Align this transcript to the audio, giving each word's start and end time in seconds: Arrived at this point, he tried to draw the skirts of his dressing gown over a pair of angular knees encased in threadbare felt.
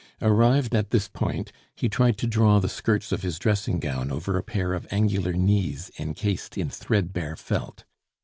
Arrived 0.19 0.73
at 0.73 0.89
this 0.89 1.07
point, 1.07 1.51
he 1.75 1.87
tried 1.87 2.17
to 2.17 2.25
draw 2.25 2.57
the 2.57 2.67
skirts 2.67 3.11
of 3.11 3.21
his 3.21 3.37
dressing 3.37 3.79
gown 3.79 4.09
over 4.09 4.35
a 4.35 4.41
pair 4.41 4.73
of 4.73 4.87
angular 4.89 5.31
knees 5.33 5.91
encased 5.99 6.57
in 6.57 6.71
threadbare 6.71 7.35
felt. 7.35 7.83